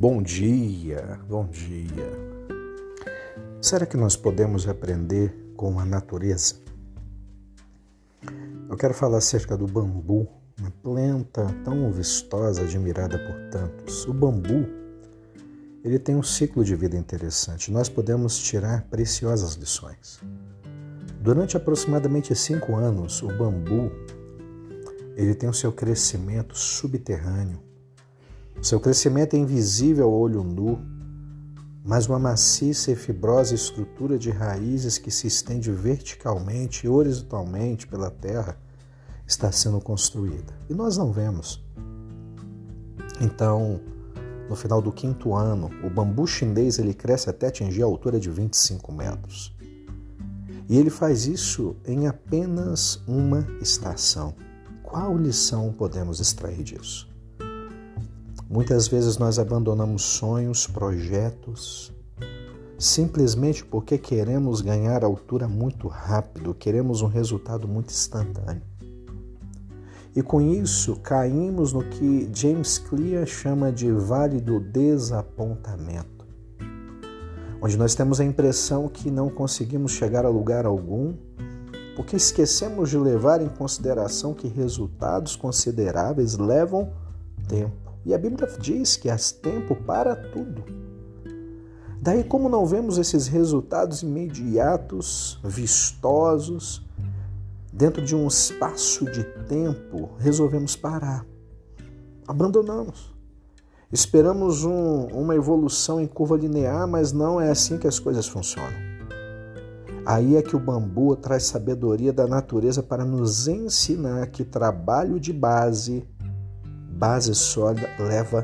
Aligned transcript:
Bom 0.00 0.22
dia, 0.22 1.18
bom 1.28 1.44
dia. 1.48 2.06
Será 3.60 3.84
que 3.84 3.96
nós 3.96 4.14
podemos 4.14 4.68
aprender 4.68 5.34
com 5.56 5.80
a 5.80 5.84
natureza? 5.84 6.54
Eu 8.70 8.76
quero 8.76 8.94
falar 8.94 9.18
acerca 9.18 9.56
do 9.56 9.66
bambu, 9.66 10.28
uma 10.56 10.70
planta 10.70 11.52
tão 11.64 11.90
vistosa, 11.90 12.62
admirada 12.62 13.18
por 13.18 13.50
tantos. 13.50 14.06
O 14.06 14.14
bambu, 14.14 14.68
ele 15.82 15.98
tem 15.98 16.14
um 16.14 16.22
ciclo 16.22 16.62
de 16.62 16.76
vida 16.76 16.96
interessante. 16.96 17.72
Nós 17.72 17.88
podemos 17.88 18.38
tirar 18.38 18.82
preciosas 18.82 19.54
lições. 19.54 20.20
Durante 21.20 21.56
aproximadamente 21.56 22.32
cinco 22.36 22.76
anos, 22.76 23.20
o 23.20 23.36
bambu 23.36 23.90
ele 25.16 25.34
tem 25.34 25.48
o 25.48 25.52
seu 25.52 25.72
crescimento 25.72 26.56
subterrâneo 26.56 27.66
seu 28.60 28.80
crescimento 28.80 29.34
é 29.34 29.38
invisível 29.38 30.06
ao 30.06 30.12
olho 30.12 30.42
nu, 30.42 30.80
mas 31.84 32.06
uma 32.06 32.18
maciça 32.18 32.90
e 32.90 32.96
fibrosa 32.96 33.54
estrutura 33.54 34.18
de 34.18 34.30
raízes 34.30 34.98
que 34.98 35.10
se 35.10 35.26
estende 35.26 35.70
verticalmente 35.70 36.86
e 36.86 36.88
horizontalmente 36.88 37.86
pela 37.86 38.10
terra 38.10 38.58
está 39.26 39.50
sendo 39.52 39.80
construída. 39.80 40.52
E 40.68 40.74
nós 40.74 40.96
não 40.96 41.12
vemos. 41.12 41.64
Então, 43.20 43.80
no 44.48 44.56
final 44.56 44.82
do 44.82 44.92
quinto 44.92 45.34
ano, 45.34 45.70
o 45.84 45.90
bambu 45.90 46.26
chinês 46.26 46.78
ele 46.78 46.94
cresce 46.94 47.30
até 47.30 47.46
atingir 47.46 47.82
a 47.82 47.86
altura 47.86 48.18
de 48.18 48.30
25 48.30 48.92
metros. 48.92 49.56
E 50.68 50.76
ele 50.76 50.90
faz 50.90 51.26
isso 51.26 51.76
em 51.86 52.06
apenas 52.06 53.02
uma 53.06 53.46
estação. 53.60 54.34
Qual 54.82 55.16
lição 55.16 55.72
podemos 55.72 56.20
extrair 56.20 56.62
disso? 56.62 57.08
Muitas 58.50 58.88
vezes 58.88 59.18
nós 59.18 59.38
abandonamos 59.38 60.02
sonhos, 60.02 60.66
projetos, 60.66 61.92
simplesmente 62.78 63.62
porque 63.62 63.98
queremos 63.98 64.62
ganhar 64.62 65.04
altura 65.04 65.46
muito 65.46 65.86
rápido, 65.86 66.54
queremos 66.54 67.02
um 67.02 67.08
resultado 67.08 67.68
muito 67.68 67.90
instantâneo. 67.90 68.62
E 70.16 70.22
com 70.22 70.40
isso 70.40 70.96
caímos 70.96 71.74
no 71.74 71.84
que 71.84 72.30
James 72.32 72.78
Clear 72.78 73.26
chama 73.26 73.70
de 73.70 73.92
vale 73.92 74.40
do 74.40 74.58
desapontamento, 74.58 76.26
onde 77.60 77.76
nós 77.76 77.94
temos 77.94 78.18
a 78.18 78.24
impressão 78.24 78.88
que 78.88 79.10
não 79.10 79.28
conseguimos 79.28 79.92
chegar 79.92 80.24
a 80.24 80.30
lugar 80.30 80.64
algum 80.64 81.14
porque 81.94 82.16
esquecemos 82.16 82.88
de 82.88 82.96
levar 82.96 83.42
em 83.42 83.48
consideração 83.48 84.32
que 84.32 84.48
resultados 84.48 85.36
consideráveis 85.36 86.38
levam 86.38 86.92
tempo. 87.48 87.87
E 88.04 88.14
a 88.14 88.18
Bíblia 88.18 88.48
diz 88.60 88.96
que 88.96 89.10
há 89.10 89.16
tempo 89.42 89.74
para 89.74 90.16
tudo. 90.16 90.64
Daí, 92.00 92.22
como 92.22 92.48
não 92.48 92.64
vemos 92.64 92.96
esses 92.96 93.26
resultados 93.26 94.02
imediatos, 94.02 95.40
vistosos, 95.42 96.86
dentro 97.72 98.04
de 98.04 98.14
um 98.14 98.26
espaço 98.26 99.04
de 99.06 99.24
tempo, 99.46 100.10
resolvemos 100.18 100.76
parar. 100.76 101.26
Abandonamos. 102.26 103.14
Esperamos 103.90 104.64
um, 104.64 105.06
uma 105.06 105.34
evolução 105.34 106.00
em 106.00 106.06
curva 106.06 106.36
linear, 106.36 106.86
mas 106.86 107.12
não 107.12 107.40
é 107.40 107.50
assim 107.50 107.78
que 107.78 107.86
as 107.86 107.98
coisas 107.98 108.28
funcionam. 108.28 108.88
Aí 110.04 110.36
é 110.36 110.42
que 110.42 110.56
o 110.56 110.60
bambu 110.60 111.16
traz 111.16 111.44
sabedoria 111.44 112.12
da 112.12 112.26
natureza 112.26 112.82
para 112.82 113.04
nos 113.04 113.48
ensinar 113.48 114.26
que 114.28 114.44
trabalho 114.44 115.18
de 115.18 115.32
base 115.32 116.06
base 116.98 117.32
sólida 117.32 117.88
leva 117.96 118.42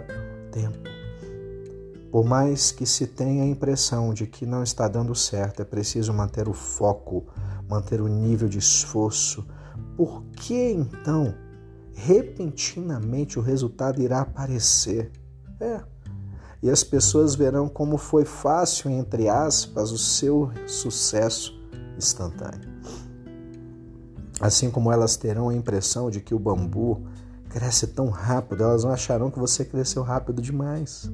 tempo. 0.53 0.79
Por 2.11 2.25
mais 2.25 2.71
que 2.71 2.87
se 2.87 3.09
tenha 3.09 3.43
a 3.43 3.47
impressão 3.47 4.15
de 4.15 4.29
que 4.29 4.47
não 4.47 4.63
está 4.63 4.87
dando 4.87 5.13
certo, 5.17 5.61
é 5.61 5.65
preciso 5.65 6.15
manter 6.15 6.49
o 6.49 6.53
foco, 6.53 7.27
manter 7.69 8.01
o 8.01 8.07
nível 8.07 8.49
de 8.49 8.59
esforço. 8.59 9.45
Por 9.97 10.23
que 10.37 10.71
então, 10.71 11.35
repentinamente, 11.93 13.37
o 13.41 13.43
resultado 13.43 14.01
irá 14.01 14.21
aparecer? 14.21 15.11
É. 15.59 15.81
E 16.63 16.71
as 16.71 16.85
pessoas 16.85 17.35
verão 17.35 17.69
como 17.69 17.99
foi 17.99 18.25
fácil, 18.25 18.89
entre 18.89 19.29
aspas, 19.29 19.91
o 19.91 19.99
seu 19.99 20.53
sucesso 20.69 21.61
instantâneo. 21.99 22.73
Assim 24.41 24.71
como 24.71 24.93
elas 24.93 25.17
terão 25.17 25.49
a 25.49 25.55
impressão 25.55 26.09
de 26.09 26.21
que 26.21 26.35
o 26.35 26.39
bambu 26.39 27.05
cresce 27.55 27.87
tão 27.87 28.09
rápido, 28.09 28.65
elas 28.65 28.83
não 28.83 28.91
acharão 28.91 29.31
que 29.31 29.39
você 29.39 29.65
cresceu 29.65 30.03
rápido 30.03 30.43
demais. 30.43 31.09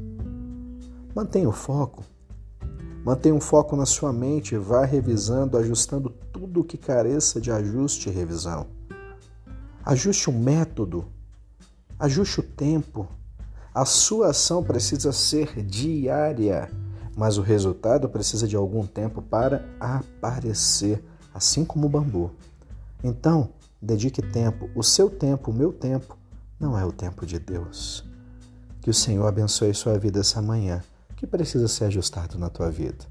Mantenha 1.14 1.46
o 1.46 1.52
foco. 1.52 2.02
Mantenha 3.04 3.34
um 3.34 3.40
foco 3.40 3.76
na 3.76 3.84
sua 3.84 4.10
mente 4.10 4.56
vá 4.56 4.86
revisando, 4.86 5.58
ajustando 5.58 6.08
tudo 6.32 6.64
que 6.64 6.78
careça 6.78 7.42
de 7.42 7.52
ajuste 7.52 8.08
e 8.08 8.12
revisão. 8.12 8.66
Ajuste 9.84 10.30
o 10.30 10.32
método, 10.32 11.04
ajuste 11.98 12.40
o 12.40 12.42
tempo. 12.42 13.06
A 13.74 13.84
sua 13.84 14.30
ação 14.30 14.64
precisa 14.64 15.12
ser 15.12 15.62
diária, 15.62 16.70
mas 17.14 17.36
o 17.36 17.42
resultado 17.42 18.08
precisa 18.08 18.48
de 18.48 18.56
algum 18.56 18.86
tempo 18.86 19.20
para 19.20 19.62
aparecer, 19.78 21.04
assim 21.34 21.66
como 21.66 21.86
o 21.86 21.90
bambu. 21.90 22.30
Então, 23.04 23.50
dedique 23.80 24.22
tempo, 24.22 24.70
o 24.74 24.82
seu 24.82 25.10
tempo, 25.10 25.50
o 25.50 25.54
meu 25.54 25.70
tempo, 25.70 26.18
não 26.60 26.78
é 26.78 26.84
o 26.84 26.93
tempo 26.93 27.25
de 27.25 27.38
Deus. 27.38 28.04
Que 28.82 28.91
o 28.91 28.94
Senhor 28.94 29.26
abençoe 29.26 29.75
sua 29.75 29.98
vida 29.98 30.21
essa 30.21 30.43
manhã, 30.43 30.82
que 31.16 31.26
precisa 31.26 31.66
ser 31.66 31.87
ajustado 31.87 32.38
na 32.38 32.50
tua 32.50 32.71
vida, 32.71 33.04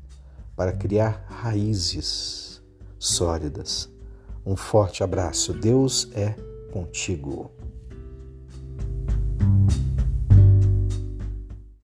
para 0.56 0.72
criar 0.72 1.26
raízes 1.28 2.62
sólidas. 3.00 3.90
Um 4.46 4.56
forte 4.56 5.04
abraço. 5.04 5.54
Deus 5.54 6.10
é 6.14 6.36
contigo. 6.72 7.59